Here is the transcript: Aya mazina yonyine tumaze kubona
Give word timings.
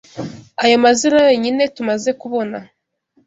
Aya 0.63 0.77
mazina 0.83 1.17
yonyine 1.27 1.63
tumaze 1.75 2.09
kubona 2.21 2.57